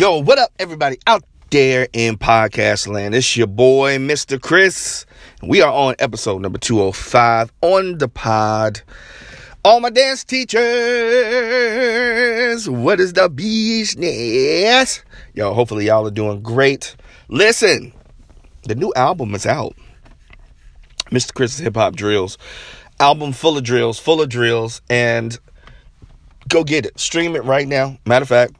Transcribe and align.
Yo, 0.00 0.16
what 0.16 0.38
up, 0.38 0.50
everybody 0.58 0.98
out 1.06 1.22
there 1.50 1.86
in 1.92 2.16
podcast 2.16 2.88
land? 2.88 3.14
It's 3.14 3.36
your 3.36 3.46
boy, 3.46 3.98
Mr. 3.98 4.40
Chris. 4.40 5.04
We 5.42 5.60
are 5.60 5.70
on 5.70 5.94
episode 5.98 6.40
number 6.40 6.58
205 6.58 7.52
on 7.60 7.98
the 7.98 8.08
pod. 8.08 8.80
All 9.62 9.78
my 9.80 9.90
dance 9.90 10.24
teachers, 10.24 10.62
what 12.70 12.98
is 12.98 13.12
the 13.12 13.28
business? 13.28 15.04
Yo, 15.34 15.52
hopefully 15.52 15.88
y'all 15.88 16.06
are 16.06 16.10
doing 16.10 16.40
great. 16.40 16.96
Listen, 17.28 17.92
the 18.62 18.74
new 18.74 18.94
album 18.96 19.34
is 19.34 19.44
out. 19.44 19.74
Mr. 21.10 21.34
Chris's 21.34 21.58
Hip 21.58 21.76
Hop 21.76 21.94
Drills. 21.94 22.38
Album 23.00 23.34
full 23.34 23.58
of 23.58 23.64
drills, 23.64 23.98
full 23.98 24.22
of 24.22 24.30
drills, 24.30 24.80
and 24.88 25.38
go 26.48 26.64
get 26.64 26.86
it. 26.86 26.98
Stream 26.98 27.36
it 27.36 27.44
right 27.44 27.68
now. 27.68 27.98
Matter 28.06 28.22
of 28.22 28.28
fact, 28.30 28.54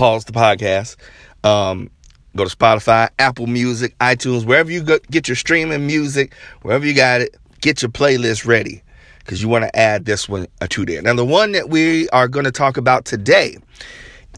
pause 0.00 0.24
the 0.24 0.32
podcast. 0.32 0.96
Um, 1.44 1.90
go 2.34 2.48
to 2.48 2.56
Spotify, 2.56 3.10
Apple 3.18 3.46
Music, 3.46 3.94
iTunes, 3.98 4.46
wherever 4.46 4.72
you 4.72 4.82
go, 4.82 4.98
get 5.10 5.28
your 5.28 5.36
streaming 5.36 5.86
music, 5.86 6.32
wherever 6.62 6.86
you 6.86 6.94
got 6.94 7.20
it, 7.20 7.36
get 7.60 7.82
your 7.82 7.90
playlist 7.90 8.46
ready 8.46 8.82
because 9.18 9.42
you 9.42 9.48
want 9.50 9.64
to 9.64 9.78
add 9.78 10.06
this 10.06 10.26
one 10.26 10.46
or 10.62 10.68
two 10.68 10.86
there. 10.86 11.02
Now, 11.02 11.12
the 11.12 11.24
one 11.26 11.52
that 11.52 11.68
we 11.68 12.08
are 12.08 12.28
going 12.28 12.46
to 12.46 12.50
talk 12.50 12.78
about 12.78 13.04
today 13.04 13.58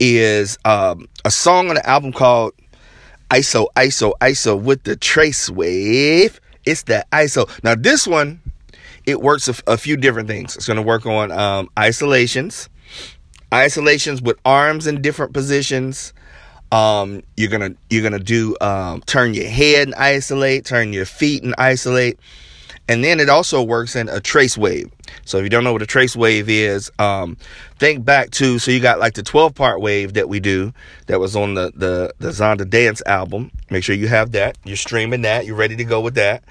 is 0.00 0.58
um, 0.64 1.06
a 1.24 1.30
song 1.30 1.68
on 1.68 1.76
the 1.76 1.88
album 1.88 2.12
called 2.12 2.54
ISO, 3.30 3.68
ISO, 3.76 4.14
ISO 4.20 4.60
with 4.60 4.82
the 4.82 4.96
Trace 4.96 5.48
Wave. 5.48 6.40
It's 6.64 6.82
that 6.84 7.08
ISO. 7.12 7.48
Now, 7.62 7.76
this 7.76 8.08
one, 8.08 8.40
it 9.06 9.22
works 9.22 9.46
a, 9.46 9.54
a 9.68 9.76
few 9.76 9.96
different 9.96 10.26
things. 10.26 10.56
It's 10.56 10.66
going 10.66 10.76
to 10.76 10.82
work 10.82 11.06
on 11.06 11.30
um, 11.30 11.68
isolations, 11.78 12.68
isolations 13.52 14.22
with 14.22 14.38
arms 14.44 14.86
in 14.86 15.02
different 15.02 15.32
positions. 15.32 16.12
Um, 16.70 17.22
you're 17.36 17.50
gonna 17.50 17.74
you're 17.90 18.02
gonna 18.02 18.18
do 18.18 18.56
um, 18.60 19.02
turn 19.02 19.34
your 19.34 19.48
head 19.48 19.88
and 19.88 19.94
isolate, 19.94 20.64
turn 20.64 20.92
your 20.92 21.04
feet 21.04 21.42
and 21.42 21.54
isolate, 21.58 22.18
and 22.88 23.04
then 23.04 23.20
it 23.20 23.28
also 23.28 23.62
works 23.62 23.94
in 23.94 24.08
a 24.08 24.20
trace 24.20 24.56
wave. 24.56 24.90
So 25.24 25.38
if 25.38 25.44
you 25.44 25.50
don't 25.50 25.64
know 25.64 25.72
what 25.72 25.82
a 25.82 25.86
trace 25.86 26.16
wave 26.16 26.48
is, 26.48 26.90
um, 26.98 27.36
think 27.78 28.04
back 28.04 28.30
to 28.32 28.58
so 28.58 28.70
you 28.70 28.80
got 28.80 28.98
like 28.98 29.14
the 29.14 29.22
12 29.22 29.54
part 29.54 29.80
wave 29.80 30.14
that 30.14 30.28
we 30.28 30.40
do 30.40 30.72
that 31.06 31.20
was 31.20 31.36
on 31.36 31.54
the 31.54 31.72
the 31.74 32.14
the 32.18 32.28
Zonda 32.30 32.68
Dance 32.68 33.02
album. 33.04 33.50
Make 33.70 33.84
sure 33.84 33.94
you 33.94 34.08
have 34.08 34.32
that. 34.32 34.56
You're 34.64 34.76
streaming 34.76 35.22
that. 35.22 35.44
You're 35.44 35.56
ready 35.56 35.76
to 35.76 35.84
go 35.84 36.00
with 36.00 36.14
that. 36.14 36.42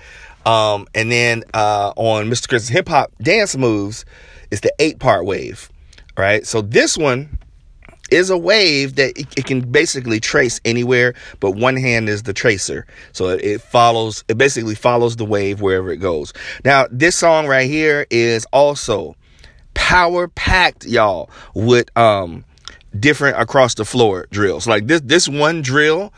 Um, 0.46 0.88
and 0.96 1.12
then 1.12 1.44
uh, 1.54 1.94
on 1.96 2.30
Mr. 2.30 2.48
Chris's 2.48 2.70
Hip 2.70 2.90
Hop 2.90 3.12
Dance 3.22 3.56
Moves, 3.56 4.06
it's 4.50 4.62
the 4.62 4.74
eight 4.80 5.00
part 5.00 5.26
wave. 5.26 5.70
Right. 6.22 6.46
So 6.46 6.62
this 6.62 7.00
one 7.00 7.40
is 8.12 8.30
a 8.30 8.38
wave 8.38 8.94
that 8.98 9.18
it, 9.18 9.26
it, 9.36 9.46
can 9.46 9.62
basically 9.72 10.20
trace 10.20 10.62
anywhere, 10.64 11.16
but 11.40 11.54
one 11.54 11.76
hand 11.76 12.10
is 12.10 12.22
the 12.22 12.32
tracer. 12.32 12.86
So 13.12 13.30
it, 13.30 13.44
it, 13.44 13.62
follows, 13.62 14.24
it 14.28 14.38
basically 14.38 14.76
follows 14.76 15.16
the 15.16 15.26
wave 15.26 15.62
wherever 15.62 15.90
it 15.90 15.98
goes. 15.98 16.32
Now, 16.64 16.86
this 16.92 17.16
song 17.16 17.48
right 17.48 17.68
here 17.68 18.06
is 18.12 18.46
also 18.54 19.16
power 19.74 20.28
packed, 20.28 20.86
y'all, 20.86 21.32
with 21.56 21.90
um 21.98 22.46
different 23.00 23.42
across 23.42 23.74
the 23.74 23.84
floor 23.84 24.28
drills. 24.30 24.68
Like 24.68 24.86
this, 24.86 25.02
this 25.02 25.28
one 25.28 25.64
drill, 25.64 26.14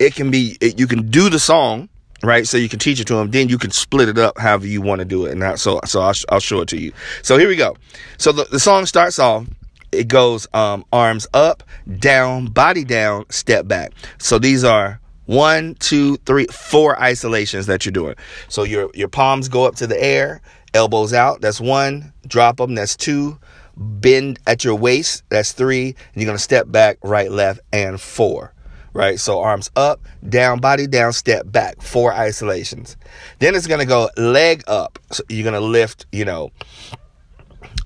it 0.00 0.16
can 0.16 0.32
be, 0.32 0.58
it, 0.60 0.80
you 0.80 0.88
can 0.88 1.10
do 1.10 1.30
the 1.30 1.38
song, 1.38 1.88
right? 2.24 2.46
So 2.46 2.56
you 2.56 2.68
can 2.68 2.78
teach 2.78 3.00
it 3.00 3.06
to 3.08 3.14
them. 3.14 3.30
Then 3.30 3.48
you 3.48 3.58
can 3.58 3.70
split 3.70 4.08
it 4.08 4.18
up 4.18 4.38
however 4.38 4.66
you 4.66 4.80
want 4.82 5.00
to 5.00 5.04
do 5.04 5.26
it. 5.26 5.32
And 5.32 5.42
that, 5.42 5.58
so, 5.58 5.80
so 5.84 6.00
I'll, 6.00 6.14
I'll 6.28 6.40
show 6.40 6.60
it 6.60 6.68
to 6.68 6.80
you. 6.80 6.92
So 7.22 7.38
here 7.38 7.48
we 7.48 7.56
go. 7.56 7.76
So 8.18 8.32
the, 8.32 8.44
the 8.44 8.60
song 8.60 8.86
starts 8.86 9.18
off 9.18 9.46
it 9.94 10.08
goes 10.08 10.46
um, 10.52 10.84
arms 10.92 11.26
up, 11.32 11.62
down, 11.98 12.46
body 12.46 12.84
down, 12.84 13.26
step 13.30 13.66
back. 13.66 13.92
So 14.18 14.38
these 14.38 14.64
are 14.64 15.00
one, 15.26 15.76
two, 15.76 16.16
three, 16.18 16.46
four 16.46 17.00
isolations 17.00 17.66
that 17.66 17.84
you're 17.84 17.92
doing. 17.92 18.14
So 18.48 18.64
your 18.64 18.90
your 18.94 19.08
palms 19.08 19.48
go 19.48 19.64
up 19.64 19.76
to 19.76 19.86
the 19.86 20.02
air, 20.02 20.42
elbows 20.74 21.12
out. 21.12 21.40
That's 21.40 21.60
one. 21.60 22.12
Drop 22.26 22.58
them. 22.58 22.74
That's 22.74 22.96
two. 22.96 23.38
Bend 23.76 24.38
at 24.46 24.64
your 24.64 24.74
waist. 24.74 25.24
That's 25.30 25.52
three. 25.52 25.88
And 25.88 26.22
you're 26.22 26.26
gonna 26.26 26.38
step 26.38 26.70
back, 26.70 26.98
right, 27.02 27.30
left, 27.30 27.60
and 27.72 28.00
four. 28.00 28.53
Right. 28.94 29.20
So 29.20 29.40
arms 29.40 29.70
up, 29.76 30.00
down, 30.28 30.60
body 30.60 30.86
down, 30.86 31.12
step 31.12 31.50
back. 31.50 31.82
Four 31.82 32.14
isolations. 32.14 32.96
Then 33.40 33.54
it's 33.54 33.66
gonna 33.66 33.84
go 33.84 34.08
leg 34.16 34.62
up. 34.66 34.98
So 35.10 35.22
you're 35.28 35.44
gonna 35.44 35.60
lift. 35.60 36.06
You 36.12 36.24
know 36.24 36.52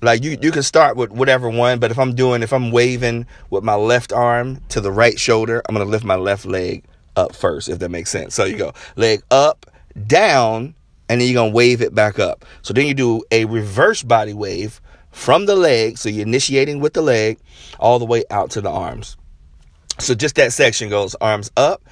like 0.01 0.23
you 0.23 0.37
you 0.41 0.51
can 0.51 0.63
start 0.63 0.95
with 0.95 1.11
whatever 1.11 1.49
one 1.49 1.79
but 1.79 1.91
if 1.91 1.99
i'm 1.99 2.15
doing 2.15 2.41
if 2.41 2.53
i'm 2.53 2.71
waving 2.71 3.25
with 3.49 3.63
my 3.63 3.75
left 3.75 4.13
arm 4.13 4.61
to 4.69 4.79
the 4.79 4.91
right 4.91 5.19
shoulder 5.19 5.61
i'm 5.67 5.75
to 5.75 5.83
lift 5.83 6.03
my 6.03 6.15
left 6.15 6.45
leg 6.45 6.83
up 7.15 7.35
first 7.35 7.69
if 7.69 7.79
that 7.79 7.89
makes 7.89 8.09
sense 8.09 8.33
so 8.33 8.45
you 8.45 8.57
go 8.57 8.73
leg 8.95 9.21
up 9.31 9.65
down 10.07 10.73
and 11.09 11.19
then 11.19 11.27
you're 11.27 11.45
to 11.45 11.53
wave 11.53 11.81
it 11.81 11.93
back 11.93 12.19
up 12.19 12.45
so 12.61 12.73
then 12.73 12.85
you 12.85 12.93
do 12.93 13.21
a 13.31 13.45
reverse 13.45 14.03
body 14.03 14.33
wave 14.33 14.79
from 15.11 15.45
the 15.45 15.55
leg 15.55 15.97
so 15.97 16.07
you're 16.07 16.25
initiating 16.25 16.79
with 16.79 16.93
the 16.93 17.01
leg 17.01 17.37
all 17.79 17.99
the 17.99 18.05
way 18.05 18.23
out 18.29 18.51
to 18.51 18.61
the 18.61 18.69
arms 18.69 19.17
so 19.99 20.15
just 20.15 20.35
that 20.35 20.53
section 20.53 20.89
goes 20.89 21.15
arms 21.15 21.51
up 21.57 21.83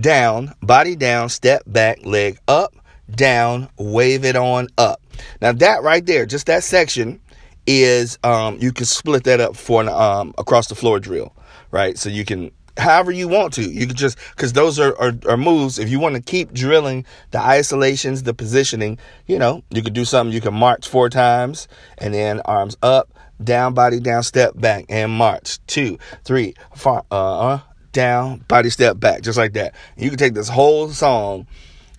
down 0.00 0.52
body 0.62 0.96
down 0.96 1.28
step 1.28 1.62
back 1.66 2.04
leg 2.04 2.38
up 2.48 2.74
down 3.10 3.68
wave 3.78 4.24
it 4.24 4.36
on 4.36 4.68
up 4.78 5.00
now 5.40 5.52
that 5.52 5.82
right 5.82 6.06
there 6.06 6.26
just 6.26 6.46
that 6.46 6.64
section 6.64 7.20
is 7.66 8.18
um, 8.22 8.58
you 8.60 8.72
can 8.72 8.86
split 8.86 9.24
that 9.24 9.40
up 9.40 9.56
for 9.56 9.80
an 9.80 9.88
um, 9.88 10.34
across 10.38 10.68
the 10.68 10.74
floor 10.74 11.00
drill, 11.00 11.34
right? 11.70 11.98
So 11.98 12.08
you 12.08 12.24
can 12.24 12.50
however 12.78 13.10
you 13.10 13.26
want 13.28 13.54
to. 13.54 13.62
You 13.62 13.86
can 13.86 13.96
just 13.96 14.18
because 14.30 14.52
those 14.52 14.78
are, 14.78 14.96
are, 15.00 15.12
are 15.28 15.36
moves. 15.36 15.78
If 15.78 15.88
you 15.88 15.98
want 15.98 16.14
to 16.14 16.20
keep 16.22 16.52
drilling 16.52 17.04
the 17.30 17.40
isolations, 17.40 18.22
the 18.22 18.34
positioning, 18.34 18.98
you 19.26 19.38
know, 19.38 19.62
you 19.70 19.82
could 19.82 19.94
do 19.94 20.04
something. 20.04 20.32
You 20.32 20.40
can 20.40 20.54
march 20.54 20.88
four 20.88 21.10
times 21.10 21.68
and 21.98 22.14
then 22.14 22.40
arms 22.40 22.76
up, 22.82 23.12
down, 23.42 23.74
body 23.74 24.00
down, 24.00 24.22
step 24.22 24.58
back, 24.58 24.86
and 24.88 25.12
march 25.12 25.58
two, 25.66 25.98
three, 26.24 26.54
four, 26.74 27.04
uh, 27.10 27.60
down, 27.92 28.44
body 28.48 28.70
step 28.70 29.00
back, 29.00 29.22
just 29.22 29.38
like 29.38 29.54
that. 29.54 29.74
You 29.96 30.10
can 30.10 30.18
take 30.18 30.34
this 30.34 30.48
whole 30.48 30.88
song 30.90 31.46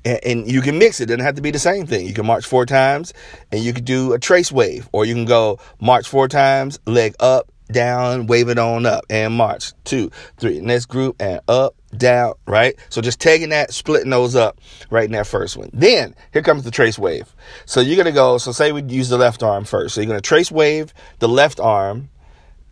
and, 0.05 0.19
and 0.23 0.51
you 0.51 0.61
can 0.61 0.77
mix 0.77 0.99
it. 0.99 1.03
It 1.03 1.07
doesn't 1.07 1.25
have 1.25 1.35
to 1.35 1.41
be 1.41 1.51
the 1.51 1.59
same 1.59 1.85
thing. 1.85 2.07
You 2.07 2.13
can 2.13 2.25
march 2.25 2.45
four 2.45 2.65
times 2.65 3.13
and 3.51 3.63
you 3.63 3.73
can 3.73 3.83
do 3.83 4.13
a 4.13 4.19
trace 4.19 4.51
wave, 4.51 4.87
or 4.91 5.05
you 5.05 5.13
can 5.13 5.25
go 5.25 5.59
march 5.81 6.07
four 6.07 6.27
times, 6.27 6.79
leg 6.85 7.15
up, 7.19 7.51
down, 7.67 8.27
wave 8.27 8.49
it 8.49 8.57
on 8.57 8.85
up, 8.85 9.05
and 9.09 9.33
march 9.33 9.73
two, 9.83 10.11
three. 10.37 10.59
Next 10.59 10.85
group 10.85 11.15
and 11.19 11.39
up, 11.47 11.75
down, 11.95 12.33
right? 12.45 12.75
So 12.89 13.01
just 13.01 13.19
taking 13.19 13.49
that, 13.49 13.73
splitting 13.73 14.09
those 14.09 14.35
up 14.35 14.59
right 14.89 15.05
in 15.05 15.11
that 15.11 15.27
first 15.27 15.57
one. 15.57 15.69
Then 15.73 16.15
here 16.33 16.41
comes 16.41 16.63
the 16.63 16.71
trace 16.71 16.99
wave. 16.99 17.33
So 17.65 17.79
you're 17.79 17.97
gonna 17.97 18.11
go. 18.11 18.37
So 18.37 18.51
say 18.51 18.71
we 18.71 18.83
use 18.83 19.09
the 19.09 19.17
left 19.17 19.43
arm 19.43 19.65
first. 19.65 19.95
So 19.95 20.01
you're 20.01 20.07
gonna 20.07 20.21
trace 20.21 20.51
wave 20.51 20.93
the 21.19 21.29
left 21.29 21.59
arm 21.59 22.09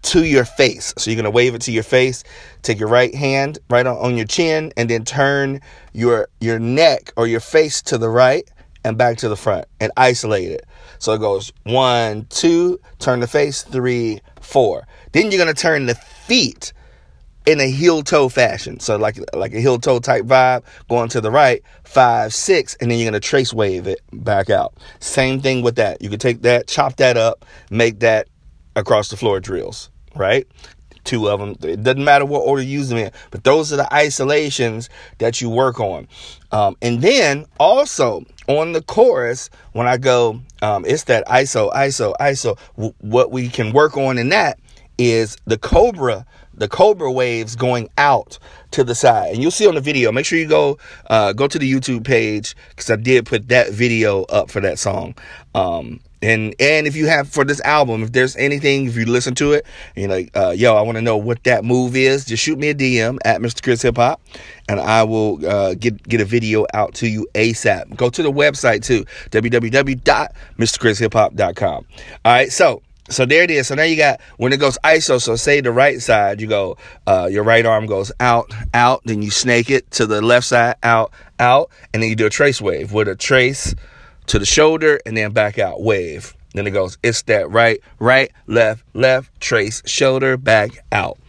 to 0.06 0.24
your 0.24 0.46
face. 0.46 0.94
So 0.98 1.10
you're 1.10 1.24
to 1.24 1.32
wave 1.32 1.56
it 1.56 1.62
to 1.64 1.72
your 1.72 1.84
face. 1.84 2.24
Take 2.62 2.80
your 2.80 2.90
right 2.90 3.14
hand 3.14 3.58
right 3.70 3.86
on, 3.86 3.98
on 3.98 4.16
your 4.16 4.28
chin 4.28 4.72
and 4.78 4.90
then 4.90 5.04
turn 5.04 5.62
your 5.94 6.28
your 6.40 6.60
neck 6.60 7.12
or 7.18 7.26
your 7.26 7.40
face 7.40 7.82
to 7.84 7.98
the 7.98 8.10
right 8.10 8.50
and 8.84 9.00
back 9.00 9.18
to 9.18 9.30
the 9.30 9.36
front 9.36 9.66
and 9.80 9.92
isolate 9.98 10.52
it. 10.52 10.66
So 11.00 11.14
it 11.14 11.20
goes 11.20 11.52
one, 11.64 12.28
two, 12.30 12.80
turn 13.00 13.20
the 13.20 13.28
face, 13.28 13.64
three, 13.64 14.22
four. 14.46 14.88
Then 15.12 15.32
you're 15.32 15.44
to 15.54 15.60
turn 15.60 15.86
the 15.86 15.96
feet 15.96 16.72
in 17.46 17.60
a 17.60 17.70
heel 17.70 18.02
toe 18.02 18.30
fashion. 18.30 18.80
So 18.80 18.96
like 18.96 19.20
like 19.34 19.54
a 19.54 19.60
heel 19.60 19.78
toe 19.80 20.00
type 20.00 20.26
vibe 20.26 20.64
going 20.90 21.10
to 21.10 21.22
the 21.22 21.32
right, 21.32 21.62
five, 21.84 22.34
six, 22.34 22.76
and 22.82 22.90
then 22.90 23.00
you're 23.00 23.10
gonna 23.10 23.20
trace 23.20 23.54
wave 23.54 23.88
it 23.88 24.02
back 24.14 24.50
out. 24.50 24.74
Same 25.00 25.42
thing 25.42 25.62
with 25.62 25.76
that. 25.76 26.02
You 26.02 26.10
can 26.10 26.20
take 26.20 26.42
that, 26.44 26.68
chop 26.68 26.96
that 26.98 27.18
up, 27.18 27.46
make 27.70 28.00
that 28.00 28.28
across 28.76 29.10
the 29.10 29.18
floor 29.18 29.40
drills 29.40 29.90
right? 30.16 30.48
Two 31.06 31.30
of 31.30 31.40
them. 31.40 31.56
It 31.62 31.84
doesn't 31.84 32.04
matter 32.04 32.26
what 32.26 32.40
order 32.40 32.62
you 32.62 32.80
use 32.80 32.90
them 32.90 32.98
in, 32.98 33.12
but 33.32 33.44
those 33.44 33.72
are 33.72 33.78
the 33.78 33.94
isolations 33.94 34.90
that 35.20 35.40
you 35.40 35.50
work 35.50 35.80
on. 35.80 36.08
Um, 36.52 36.76
and 36.82 37.02
then 37.02 37.46
also 37.60 38.26
on 38.48 38.74
the 38.74 38.82
chorus, 38.82 39.50
when 39.74 39.88
I 39.88 39.98
go, 39.98 40.42
um, 40.62 40.84
it's 40.86 41.04
that 41.06 41.26
ISO, 41.28 41.72
ISO, 41.74 42.14
ISO. 42.20 42.58
W- 42.76 42.94
what 43.00 43.32
we 43.32 43.48
can 43.50 43.72
work 43.72 43.98
on 43.98 44.18
in 44.18 44.30
that 44.30 44.60
is 44.98 45.38
the 45.46 45.58
cobra 45.58 46.26
the 46.54 46.68
cobra 46.68 47.12
waves 47.12 47.56
going 47.56 47.90
out 47.98 48.40
to 48.72 48.84
the 48.84 48.96
side 48.96 49.34
and 49.34 49.42
you'll 49.42 49.52
see 49.52 49.68
on 49.68 49.76
the 49.76 49.82
video 49.82 50.12
make 50.12 50.26
sure 50.26 50.40
you 50.40 50.48
go 50.48 50.78
uh, 51.10 51.34
go 51.34 51.48
to 51.48 51.60
the 51.60 51.72
youtube 51.72 52.06
page 52.06 52.56
because 52.70 52.90
i 52.90 52.96
did 52.96 53.26
put 53.26 53.48
that 53.50 53.72
video 53.72 54.24
up 54.24 54.50
for 54.50 54.62
that 54.62 54.80
song 54.80 55.14
um, 55.54 56.00
and 56.26 56.56
and 56.60 56.88
if 56.88 56.96
you 56.96 57.06
have 57.08 57.30
for 57.30 57.46
this 57.46 57.62
album, 57.62 58.02
if 58.02 58.12
there's 58.12 58.36
anything, 58.36 58.88
if 58.88 58.98
you 58.98 59.06
listen 59.06 59.36
to 59.36 59.54
it, 59.54 59.64
you 59.96 60.08
know, 60.08 60.26
uh, 60.34 60.50
yo, 60.50 60.76
I 60.76 60.82
want 60.82 60.96
to 60.98 61.02
know 61.02 61.18
what 61.18 61.44
that 61.44 61.64
move 61.64 61.96
is. 61.96 62.26
Just 62.26 62.42
shoot 62.44 62.58
me 62.58 62.70
a 62.70 62.76
DM 62.76 63.20
at 63.24 63.42
Mr. 63.42 63.62
Chris 63.62 63.84
Hip 63.84 63.98
Hop, 63.98 64.20
and 64.68 64.80
I 64.80 65.04
will 65.04 65.48
uh, 65.48 65.76
get 65.76 66.02
get 66.04 66.22
a 66.22 66.26
video 66.26 66.66
out 66.74 66.96
to 66.96 67.08
you 67.08 67.28
asap. 67.36 67.96
Go 67.96 68.10
to 68.10 68.24
the 68.24 68.32
website 68.32 68.84
too, 68.84 69.06
www.mrchrishiphop.com. 69.30 71.86
All 72.26 72.26
right, 72.26 72.52
so 72.52 72.82
So 73.10 73.26
there 73.26 73.44
it 73.44 73.52
is. 73.52 73.68
So 73.68 73.76
now 73.76 73.84
you 73.84 73.96
got 73.96 74.20
when 74.38 74.52
it 74.52 74.58
goes 74.58 74.78
ISO. 74.84 75.22
So 75.22 75.36
say 75.36 75.62
the 75.62 75.72
right 75.72 76.02
side, 76.02 76.42
you 76.42 76.48
go, 76.48 76.78
uh, 77.06 77.28
your 77.32 77.44
right 77.44 77.66
arm 77.66 77.86
goes 77.86 78.12
out, 78.20 78.52
out. 78.74 79.02
Then 79.06 79.22
you 79.22 79.30
snake 79.30 79.70
it 79.70 79.90
to 79.92 80.08
the 80.08 80.22
left 80.22 80.48
side, 80.48 80.76
out, 80.82 81.12
out, 81.40 81.70
and 81.94 82.02
then 82.02 82.10
you 82.10 82.16
do 82.16 82.26
a 82.26 82.32
trace 82.32 82.60
wave 82.60 82.94
with 82.94 83.08
a 83.08 83.16
trace 83.16 83.76
to 84.28 84.40
the 84.40 84.46
shoulder 84.46 85.00
and 85.06 85.16
then 85.16 85.32
back 85.32 85.60
out 85.60 85.82
wave. 85.82 86.36
Then 86.54 86.66
it 86.66 86.72
goes, 86.72 86.98
it's 87.04 87.22
that 87.24 87.52
right, 87.52 87.80
right, 88.00 88.32
left, 88.48 88.84
left, 88.94 89.40
trace, 89.40 89.84
shoulder, 89.86 90.38
back, 90.38 90.72
out. 90.92 91.20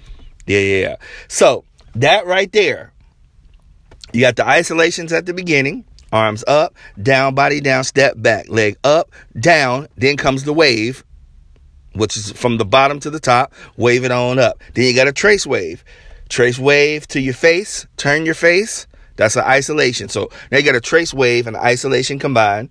Yeah, 0.46 0.60
yeah, 0.60 0.80
yeah. 0.80 0.96
So 1.28 1.64
that 1.96 2.26
right 2.26 2.50
there, 2.52 2.92
you 4.12 4.20
got 4.20 4.36
the 4.36 4.46
isolations 4.46 5.12
at 5.12 5.26
the 5.26 5.34
beginning. 5.34 5.84
Arms 6.12 6.44
up, 6.46 6.74
down, 7.02 7.34
body 7.34 7.60
down, 7.60 7.82
step 7.82 8.14
back, 8.16 8.48
leg 8.48 8.78
up, 8.84 9.10
down. 9.38 9.88
Then 9.96 10.16
comes 10.16 10.44
the 10.44 10.52
wave 10.52 11.04
which 11.96 12.16
is 12.16 12.32
from 12.32 12.58
the 12.58 12.64
bottom 12.64 13.00
to 13.00 13.10
the 13.10 13.20
top, 13.20 13.52
wave 13.76 14.04
it 14.04 14.10
on 14.10 14.38
up. 14.38 14.60
Then 14.74 14.84
you 14.84 14.94
got 14.94 15.08
a 15.08 15.12
trace 15.12 15.46
wave. 15.46 15.84
Trace 16.28 16.58
wave 16.58 17.06
to 17.08 17.20
your 17.20 17.34
face, 17.34 17.86
turn 17.96 18.26
your 18.26 18.34
face. 18.34 18.86
That's 19.16 19.36
an 19.36 19.44
isolation. 19.44 20.08
So 20.08 20.30
now 20.50 20.58
you 20.58 20.64
got 20.64 20.74
a 20.74 20.80
trace 20.80 21.14
wave 21.14 21.46
and 21.46 21.56
isolation 21.56 22.18
combined. 22.18 22.68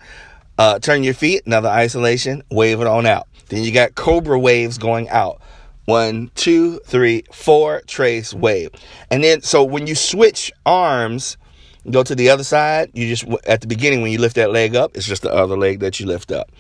Uh, 0.58 0.80
turn 0.80 1.04
your 1.04 1.14
feet, 1.14 1.46
another 1.46 1.70
isolation, 1.70 2.44
wave 2.50 2.80
it 2.80 2.88
on 2.88 3.06
out. 3.06 3.28
Then 3.50 3.64
you 3.64 3.72
got 3.72 3.96
cobra 3.96 4.40
waves 4.40 4.78
going 4.78 5.10
out. 5.10 5.42
One, 5.86 6.32
two, 6.36 6.80
three, 6.86 7.24
four, 7.32 7.82
trace 7.88 8.34
wave. 8.34 8.72
And 9.12 9.24
then, 9.24 9.42
so 9.42 9.64
when 9.64 9.86
you 9.86 9.96
switch 9.96 10.52
arms, 10.66 11.38
go 11.92 12.04
to 12.04 12.16
the 12.16 12.30
other 12.30 12.44
side, 12.44 12.92
you 12.94 13.08
just, 13.08 13.26
at 13.46 13.62
the 13.62 13.68
beginning, 13.68 14.02
when 14.02 14.12
you 14.12 14.20
lift 14.20 14.36
that 14.36 14.52
leg 14.52 14.76
up, 14.76 14.96
it's 14.96 15.06
just 15.06 15.22
the 15.22 15.34
other 15.34 15.58
leg 15.58 15.80
that 15.80 16.00
you 16.00 16.06
lift 16.06 16.32
up. 16.32 16.52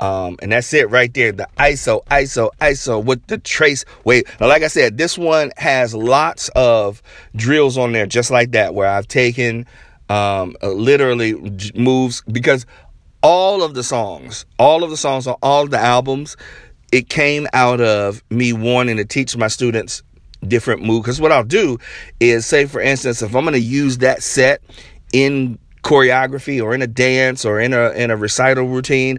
Um, 0.00 0.36
and 0.42 0.52
that's 0.52 0.72
it 0.74 0.90
right 0.90 1.12
there. 1.14 1.32
The 1.32 1.48
ISO, 1.58 2.04
ISO, 2.06 2.50
ISO 2.60 3.02
with 3.02 3.26
the 3.26 3.38
trace 3.38 3.84
wave. 4.04 4.24
Now, 4.40 4.48
like 4.48 4.62
I 4.62 4.68
said, 4.68 4.98
this 4.98 5.16
one 5.16 5.52
has 5.56 5.94
lots 5.94 6.50
of 6.54 7.02
drills 7.36 7.78
on 7.78 7.92
there, 7.92 8.06
just 8.06 8.30
like 8.30 8.52
that, 8.52 8.74
where 8.74 8.88
I've 8.88 9.08
taken 9.08 9.66
um, 10.08 10.56
uh, 10.62 10.68
literally 10.68 11.34
moves 11.74 12.22
because 12.30 12.66
all 13.22 13.62
of 13.62 13.74
the 13.74 13.82
songs, 13.82 14.44
all 14.58 14.84
of 14.84 14.90
the 14.90 14.96
songs 14.96 15.26
on 15.26 15.36
all 15.42 15.64
of 15.64 15.70
the 15.70 15.78
albums, 15.78 16.36
it 16.92 17.08
came 17.08 17.46
out 17.52 17.80
of 17.80 18.22
me 18.30 18.52
wanting 18.52 18.98
to 18.98 19.04
teach 19.04 19.36
my 19.36 19.48
students 19.48 20.02
different 20.48 20.82
moves. 20.82 21.04
Because 21.04 21.20
what 21.20 21.32
I'll 21.32 21.44
do 21.44 21.78
is 22.20 22.46
say, 22.46 22.66
for 22.66 22.80
instance, 22.80 23.22
if 23.22 23.34
I'm 23.34 23.44
going 23.44 23.54
to 23.54 23.60
use 23.60 23.98
that 23.98 24.22
set 24.22 24.62
in 25.12 25.58
choreography 25.82 26.62
or 26.62 26.74
in 26.74 26.82
a 26.82 26.86
dance 26.86 27.44
or 27.44 27.60
in 27.60 27.72
a 27.72 27.90
in 27.90 28.10
a 28.10 28.16
recital 28.16 28.66
routine, 28.68 29.18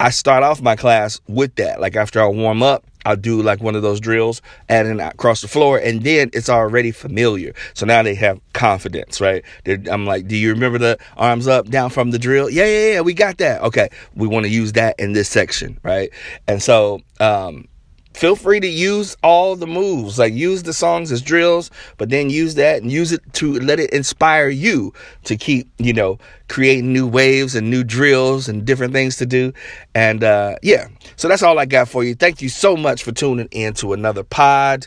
I 0.00 0.10
start 0.10 0.42
off 0.42 0.62
my 0.62 0.76
class 0.76 1.20
with 1.28 1.54
that. 1.56 1.80
Like 1.80 1.94
after 1.94 2.20
I 2.22 2.26
warm 2.26 2.62
up, 2.62 2.84
I'll 3.04 3.16
do 3.16 3.42
like 3.42 3.62
one 3.62 3.74
of 3.74 3.82
those 3.82 4.00
drills, 4.00 4.42
adding 4.68 5.00
across 5.00 5.40
the 5.40 5.48
floor, 5.48 5.78
and 5.78 6.02
then 6.02 6.30
it's 6.32 6.48
already 6.48 6.90
familiar. 6.90 7.54
So 7.74 7.86
now 7.86 8.02
they 8.02 8.14
have 8.14 8.40
confidence, 8.52 9.20
right? 9.20 9.42
They're, 9.64 9.82
I'm 9.90 10.06
like, 10.06 10.26
do 10.26 10.36
you 10.36 10.52
remember 10.52 10.78
the 10.78 10.98
arms 11.16 11.46
up, 11.46 11.68
down 11.68 11.90
from 11.90 12.10
the 12.10 12.18
drill? 12.18 12.50
Yeah, 12.50 12.66
yeah, 12.66 12.92
yeah, 12.94 13.00
we 13.00 13.14
got 13.14 13.38
that. 13.38 13.62
Okay, 13.62 13.88
we 14.14 14.26
want 14.26 14.44
to 14.44 14.50
use 14.50 14.72
that 14.72 14.98
in 14.98 15.12
this 15.12 15.28
section, 15.28 15.78
right? 15.82 16.10
And 16.46 16.62
so, 16.62 17.00
um, 17.20 17.68
feel 18.14 18.36
free 18.36 18.60
to 18.60 18.66
use 18.66 19.16
all 19.22 19.56
the 19.56 19.66
moves. 19.66 20.18
Like 20.18 20.34
use 20.34 20.62
the 20.62 20.72
songs 20.72 21.12
as 21.12 21.22
drills 21.22 21.70
but 21.96 22.10
then 22.10 22.30
use 22.30 22.54
that 22.56 22.82
and 22.82 22.90
use 22.90 23.12
it 23.12 23.20
to 23.34 23.54
let 23.54 23.80
it 23.80 23.90
inspire 23.90 24.48
you 24.48 24.92
to 25.24 25.36
keep 25.36 25.70
you 25.78 25.92
know 25.92 26.18
creating 26.48 26.92
new 26.92 27.06
waves 27.06 27.54
and 27.54 27.70
new 27.70 27.84
drills 27.84 28.48
and 28.48 28.64
different 28.64 28.92
things 28.92 29.16
to 29.16 29.26
do. 29.26 29.52
And 29.94 30.24
uh 30.24 30.56
yeah. 30.62 30.88
So 31.16 31.28
that's 31.28 31.42
all 31.42 31.58
i 31.58 31.66
got 31.66 31.88
for 31.88 32.04
you. 32.04 32.14
Thank 32.14 32.42
you 32.42 32.48
so 32.48 32.76
much 32.76 33.02
for 33.02 33.12
tuning 33.12 33.48
in 33.50 33.74
to 33.74 33.92
another 33.92 34.24
pod. 34.24 34.86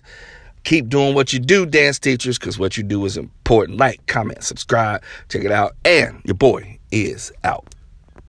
Keep 0.63 0.87
doing 0.89 1.13
what 1.13 1.33
you 1.33 1.39
do 1.39 1.65
dance 1.65 1.99
teachers 1.99 2.39
because 2.39 2.57
what 2.57 2.77
you 2.77 2.83
do 2.83 3.03
is 3.05 3.17
important. 3.17 3.77
Like 3.77 4.05
comment 4.07 4.43
subscribe 4.43 5.03
check 5.29 5.43
it 5.43 5.51
out. 5.51 5.75
And 5.85 6.21
your 6.25 6.35
boy 6.35 6.79
is 6.91 7.31
out 7.43 7.73